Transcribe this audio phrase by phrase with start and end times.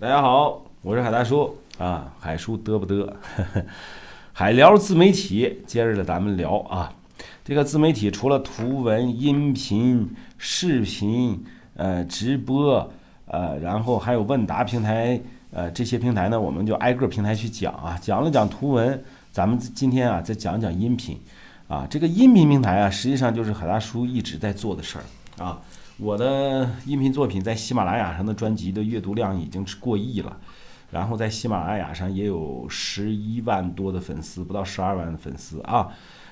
[0.00, 3.06] 大家好，我是海大叔啊，海叔嘚不嘚？
[4.32, 6.90] 海聊自媒体，接着咱们聊啊，
[7.44, 11.44] 这个自媒体除了图文、音频、视频、
[11.76, 12.90] 呃直播，
[13.26, 15.20] 呃，然后还有问答平台，
[15.50, 17.98] 呃，这些平台呢，我们就挨个平台去讲啊。
[18.00, 21.20] 讲了讲图文，咱们今天啊再讲讲音频
[21.68, 21.86] 啊。
[21.90, 25.60] 这个音频平台啊，实际上就是海大叔一直在做的事儿啊。
[26.00, 30.34] 我的音频作品在喜马拉雅上的专辑的阅读量已经是过亿了，
[30.90, 35.88] 然后在喜马拉雅上也有十一万多的粉丝，不到十二万的粉丝啊。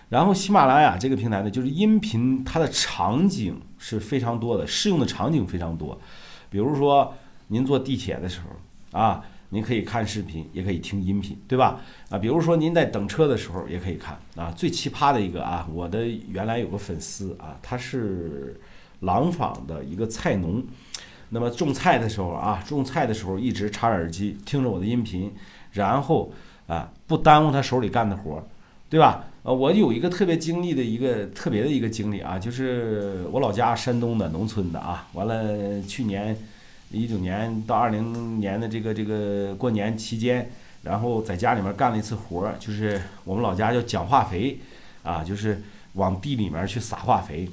[0.09, 6.01] 然后喜马拉雅这个平台呢，就是音频它的场景是非常多的，适用的场景非常多。
[6.49, 7.13] 比如说
[7.49, 11.79] 您坐地铁的时候啊，您可以看视频，也可以听音频，对吧？
[12.09, 14.51] 啊，比如说您在等车的时候也可以看啊。
[14.51, 18.59] 最奇葩的一个啊，我的原来有个粉丝啊，他是。
[19.01, 20.63] 廊坊的一个菜农，
[21.31, 25.33] 那么种菜的时候啊，种菜的时候一直插着耳机听着我的音频，
[25.73, 26.33] 然后
[26.67, 28.43] 啊不耽误他手里干的活，
[28.91, 29.25] 对吧？
[29.45, 36.37] 呃，我有一个特别经历的一个特别的一个经历啊，就是我老家山东的农村的啊，完了去年
[36.91, 40.51] 一九年到二零年的这个这个过年期间，
[40.83, 44.59] 然后在家里面干了一次活儿，就是我们老家叫讲化肥
[45.03, 45.63] 啊，就是
[45.95, 47.49] 往地里面去撒化肥。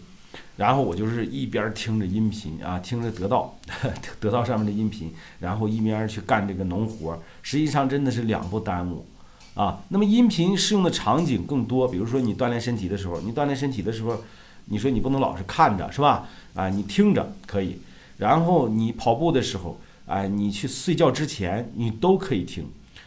[0.57, 3.57] 然后我就是一边听着音频啊，听着得到
[4.21, 7.19] 得到上面的音频，然后一边去干这个农活儿。
[7.41, 9.05] 实际上真的是两不耽误
[9.53, 9.81] 啊。
[9.89, 14.17] 那么音频适用的场景更多，比如说你锻炼身体的时候，你锻炼身体的时候，
[14.65, 16.27] 你说你不能老是看着是吧？
[16.53, 17.77] 啊，你听着可以。
[18.17, 22.65] 然后你跑步的时候，哎，你去睡觉之前你都可以听。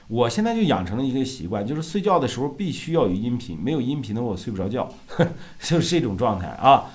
[0.09, 4.91] 我现在就养成了一个习惯，就是睡觉的时候必须要有音频，没有音频的我睡不着觉，
[5.63, 6.91] 就是这种状态啊。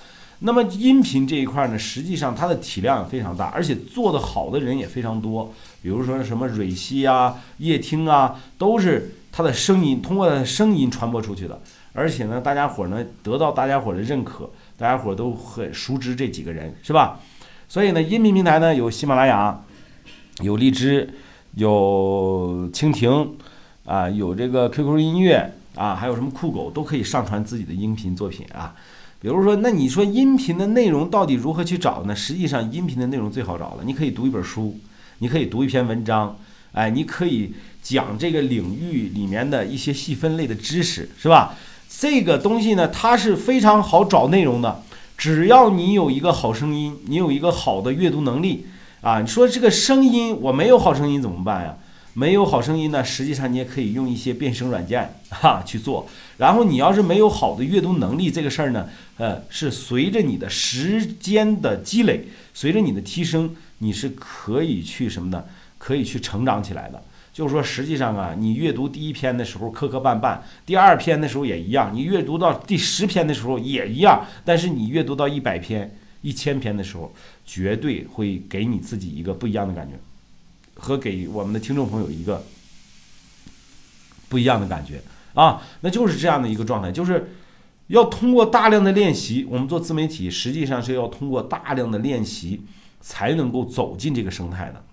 [0.46, 5.50] 那么音频这一块呢，实际上它的体量也非常大，而且做得好的人也非常多。
[5.82, 11.58] 比如说什么蕊希啊、叶听啊，都是它的声音通过声音传播出去的。
[11.94, 17.20] 而且呢，大家伙呢得到大家伙的认可，大家伙都很熟知这几个人，是吧？
[17.66, 19.58] 所以呢，音频平台呢有喜马拉雅、
[20.42, 21.08] 有荔枝、
[21.54, 23.34] 有蜻蜓
[23.86, 28.74] 啊，有这个 QQ 音乐啊，还有什么酷狗都可以上传自己的音频作品啊。
[29.24, 32.14] 比如说，那你说音频的内容到底如何去找呢？
[32.14, 33.78] 实际上，音频的内容最好找了。
[33.86, 34.78] 你可以读一本书，
[35.20, 36.36] 你可以读一篇文章，
[36.72, 41.54] 哎，你可以讲这个领域里面的一些细分类的知识，是吧？
[41.88, 44.82] 这个东西呢，它是非常好找内容的。
[45.16, 48.66] 只要你有一个好声音，你有一个好的阅读能力
[49.00, 51.74] 啊，你说这个声音我没有好声音怎么办呀？
[52.14, 56.08] 没有好声音呢，实际上你也可以用一些变声软件哈去做。
[56.38, 67.02] 然后你要是没有好的阅读能力，这个事儿呢，呃，是随着你的时间的积累，随着你的提升，你是可以去什么的，可以去成长起来的。
[67.32, 77.12] 就是说，实际上啊，你阅读第一篇的时候磕磕绊绊，第二篇的时候也一样，你阅读到第十篇的时候也一样，但是你阅读到一百篇、一千篇的时候，
[77.44, 79.94] 绝对会给你自己一个不一样的感觉。
[80.76, 82.44] 和给我们的听众朋友一个
[84.28, 85.02] 不一样的感觉
[85.34, 87.32] 啊，那就是这样的一个状态，就是
[87.88, 89.46] 要通过大量的练习。
[89.48, 92.62] 我们做自媒体，实际上是要通过大量的练习
[93.00, 94.84] 才能够走进这个生态的。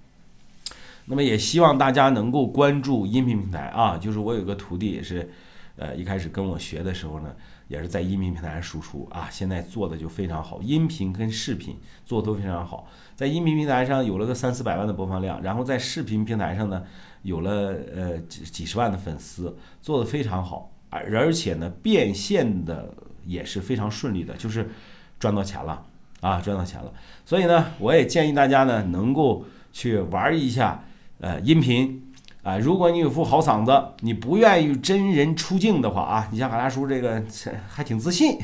[1.06, 5.34] 那么也希望大家能够关注音频平台啊，就是我有个徒弟也是，
[5.76, 7.34] 呃，一开始跟我学的时候呢。
[7.68, 16.84] 也是在音频平台上输出啊，现在做的就非常好，音频跟视频做的都非常好，在音频平台上有了个三四百万的播放量，然后在视频平台上呢
[17.22, 22.94] 有了呃几几十万的粉丝，做的非常好，而而且呢变现的
[23.26, 24.70] 也是非常顺利的，就是
[25.18, 25.86] 赚到钱了
[26.20, 26.94] 啊，赚到钱了，
[27.24, 30.84] 所以呢我也建议大家呢能够去玩一下
[31.22, 32.11] 呃音频。
[32.44, 37.24] 啊，如果你有副好嗓子，你不愿意真人出镜的话啊，你像海大叔这个
[37.68, 38.40] 还挺自信，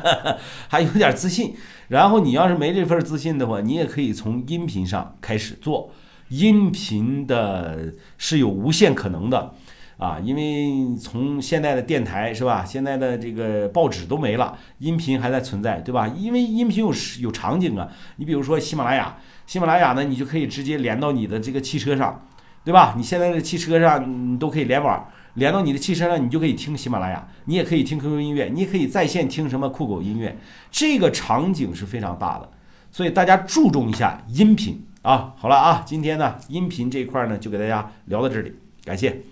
[0.66, 1.54] 还有点自信。
[1.88, 5.90] 然后你要是没这份自信的话，你也可以从音频上开始做。
[6.28, 9.52] 音频的是有无限可能的
[9.98, 16.08] 啊，因为从现在的电台是吧，现在的这个报纸都没了，音频还在存在，对吧？
[16.08, 16.90] 因为音频有
[17.20, 17.86] 有场景啊，
[18.16, 22.26] 你比如说喜马拉雅，喜马拉雅呢，你就可以直接连到你的这个汽车上。
[22.64, 22.94] 对吧？
[22.96, 30.36] 你现在的汽车上你都可以联网，连到你的汽车上，你就可以听喜马拉雅，你也可以听 QQ 音乐，你也可以在线听什么酷狗音乐，
[30.70, 32.48] 这个场景是非常大的，
[32.90, 35.34] 所以大家注重一下音频啊。
[35.36, 39.22] 好了啊，今天呢音频这一块呢就给大家聊到这里，感谢。